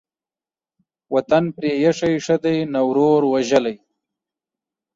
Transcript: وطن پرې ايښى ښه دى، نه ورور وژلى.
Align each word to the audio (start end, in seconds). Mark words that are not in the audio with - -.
وطن 1.13 1.43
پرې 1.55 1.71
ايښى 1.79 2.09
ښه 2.25 2.35
دى، 2.43 2.55
نه 2.73 2.81
ورور 2.89 3.21
وژلى. 3.33 3.75